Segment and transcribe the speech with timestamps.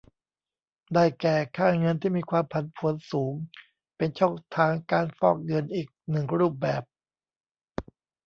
[0.93, 3.33] ได้แก่ ค่าเงินที่มีความผันผวนสูง
[3.97, 6.83] เป็นช่องทางการฟอกเงินอีกหนึ่งรูปแบบ